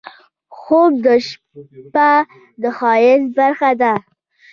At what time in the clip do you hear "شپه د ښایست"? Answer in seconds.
1.27-3.27